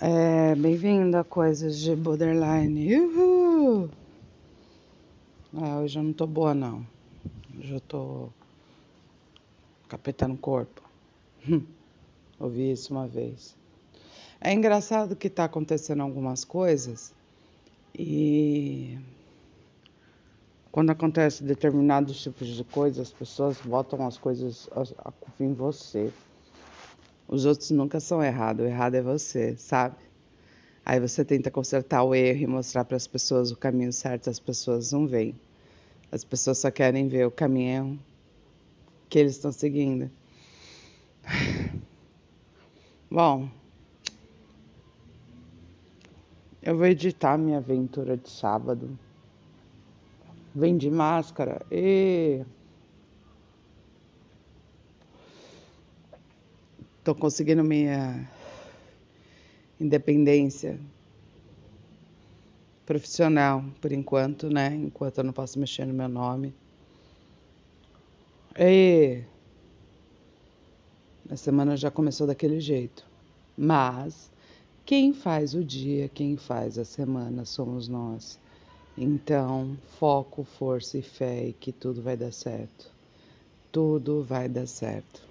[0.00, 2.96] É, bem-vindo a Coisas de Borderline.
[2.96, 3.90] Uhul!
[5.60, 6.86] É, hoje eu não tô boa, não.
[7.58, 8.28] Hoje eu tô
[9.88, 10.80] capetando o corpo.
[12.38, 13.56] Ouvi isso uma vez.
[14.40, 17.12] É engraçado que tá acontecendo algumas coisas
[17.92, 18.96] e
[20.70, 26.12] quando acontece determinados tipos de coisas, as pessoas botam as coisas a culpa em você.
[27.28, 29.96] Os outros nunca são errados, o errado é você, sabe?
[30.82, 34.40] Aí você tenta consertar o erro e mostrar para as pessoas o caminho certo, as
[34.40, 35.38] pessoas não veem.
[36.10, 38.00] As pessoas só querem ver o caminho
[39.10, 40.10] que eles estão seguindo.
[43.10, 43.50] Bom,
[46.62, 48.98] eu vou editar minha aventura de sábado.
[50.54, 51.60] Vem de máscara.
[51.70, 52.42] E
[57.08, 58.28] Tô conseguindo minha
[59.80, 60.78] independência
[62.84, 64.74] profissional por enquanto, né?
[64.74, 66.52] Enquanto eu não posso mexer no meu nome.
[68.58, 69.22] E
[71.30, 73.06] a semana já começou daquele jeito.
[73.56, 74.30] Mas
[74.84, 78.38] quem faz o dia, quem faz a semana somos nós.
[78.98, 82.92] Então, foco, força e fé e que tudo vai dar certo.
[83.72, 85.27] Tudo vai dar certo.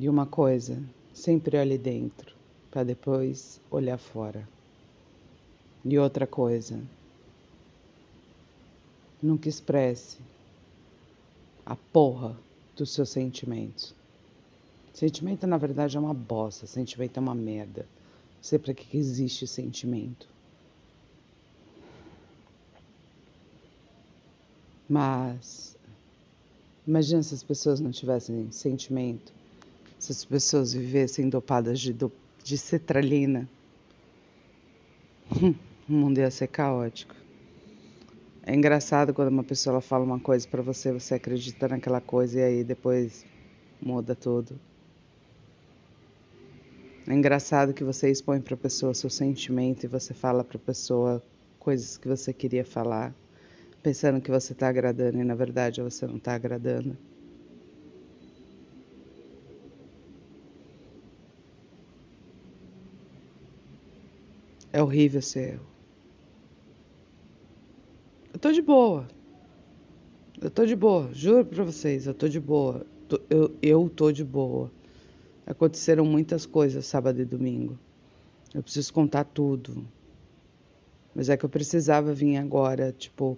[0.00, 0.80] E uma coisa,
[1.12, 2.32] sempre olhe dentro,
[2.70, 4.48] para depois olhar fora.
[5.84, 6.80] E outra coisa,
[9.20, 10.18] nunca expresse
[11.66, 12.38] a porra
[12.76, 13.92] dos seus sentimentos.
[14.94, 16.64] Sentimento, na verdade, é uma bosta.
[16.64, 17.82] Sentimento é uma merda.
[18.36, 20.28] Não sei para que existe sentimento.
[24.88, 25.76] Mas
[26.86, 29.37] imagina se as pessoas não tivessem sentimento
[29.98, 33.48] se as pessoas vivessem dopadas de, do, de cetralina,
[35.88, 37.14] o mundo ia ser caótico.
[38.42, 42.42] É engraçado quando uma pessoa fala uma coisa para você, você acredita naquela coisa e
[42.42, 43.26] aí depois
[43.80, 44.58] muda tudo.
[47.06, 50.60] É engraçado que você expõe para a pessoa seu sentimento e você fala para a
[50.60, 51.22] pessoa
[51.58, 53.14] coisas que você queria falar,
[53.82, 56.96] pensando que você está agradando e na verdade você não está agradando.
[64.72, 65.78] É horrível ser eu.
[68.40, 69.08] Tô de boa.
[70.40, 72.86] Eu tô de boa, juro pra vocês, eu tô de boa.
[73.28, 74.70] Eu, eu tô de boa.
[75.44, 77.76] Aconteceram muitas coisas sábado e domingo.
[78.54, 79.84] Eu preciso contar tudo.
[81.14, 83.36] Mas é que eu precisava vir agora, tipo,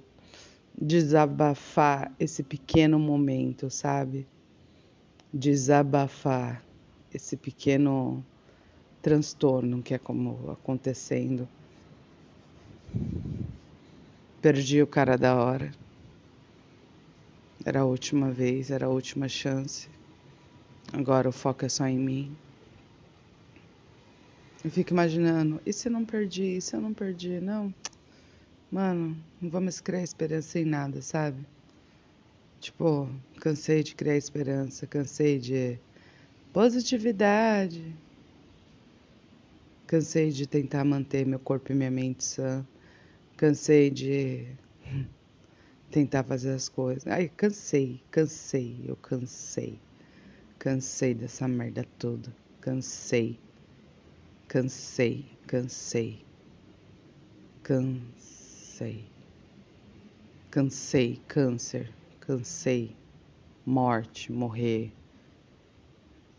[0.79, 4.27] desabafar esse pequeno momento, sabe?
[5.33, 6.63] Desabafar
[7.15, 8.23] esse pequeno
[9.03, 11.49] transtorno que é como acontecendo.
[14.43, 15.71] Perdi o cara da hora.
[17.65, 19.89] Era a última vez, era a última chance.
[20.93, 22.37] Agora o foco é só em mim.
[24.65, 26.57] Eu fico imaginando, e se eu não perdi?
[26.57, 27.41] E se eu não perdi?
[27.41, 27.73] Não.
[28.71, 31.45] Mano, não vamos criar esperança em nada, sabe?
[32.61, 33.09] Tipo,
[33.41, 35.79] cansei de criar esperança, cansei de
[36.53, 37.97] positividade,
[39.91, 42.65] Cansei de tentar manter meu corpo e minha mente sã.
[43.37, 44.47] Cansei de
[45.91, 47.05] tentar fazer as coisas.
[47.09, 49.81] Ai, cansei, cansei, eu cansei.
[50.61, 52.33] Cansei dessa merda toda.
[52.61, 53.37] Cansei.
[54.47, 56.25] Cansei, cansei.
[57.65, 59.05] Cansei.
[60.53, 61.93] Cansei, câncer.
[62.21, 62.95] Cansei.
[63.67, 64.93] Morte, morrer.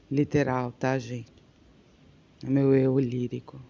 [0.10, 1.31] Literal, tá, gente?
[2.44, 3.62] É meu eu lírico.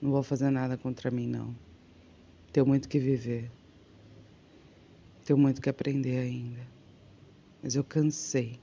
[0.00, 1.54] Não vou fazer nada contra mim, não.
[2.52, 3.50] Tenho muito que viver.
[5.24, 6.60] Tenho muito que aprender ainda.
[7.62, 8.60] Mas eu cansei.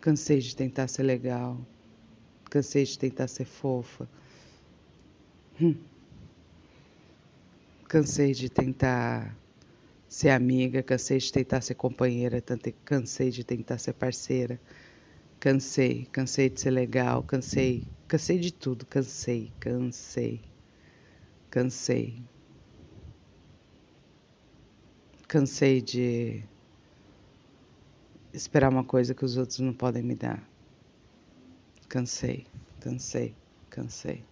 [0.00, 1.58] Cansei de tentar ser legal.
[2.50, 4.08] Cansei de tentar ser fofa.
[5.60, 5.74] Hum.
[7.88, 9.36] Cansei de tentar
[10.08, 12.42] ser amiga, cansei de tentar ser companheira,
[12.84, 14.58] cansei de tentar ser parceira.
[15.42, 20.40] Cansei, cansei de ser legal, cansei, cansei de tudo, cansei, cansei,
[21.50, 22.22] cansei.
[25.26, 26.44] Cansei de
[28.32, 30.48] esperar uma coisa que os outros não podem me dar.
[31.88, 32.46] Cansei,
[32.78, 33.34] cansei,
[33.68, 34.31] cansei.